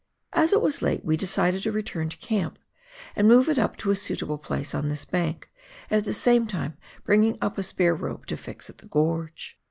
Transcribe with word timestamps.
As 0.33 0.51
it 0.51 0.63
was 0.63 0.81
late 0.81 1.05
we 1.05 1.15
decided 1.15 1.61
to 1.61 1.71
return 1.71 2.09
to 2.09 2.17
camp 2.17 2.57
and 3.15 3.27
move 3.27 3.47
it 3.47 3.59
up 3.59 3.77
to 3.77 3.91
a 3.91 3.95
suitable 3.95 4.39
place 4.39 4.73
on 4.73 4.87
this 4.89 5.05
bank, 5.05 5.47
at 5.91 6.05
the 6.05 6.11
same 6.15 6.47
time 6.47 6.75
bringing 7.03 7.37
up 7.39 7.55
a 7.59 7.63
spare 7.63 7.93
rope 7.93 8.25
to 8.25 8.35
fix 8.35 8.67
at 8.67 8.79
the 8.79 8.87
gorge. 8.87 9.59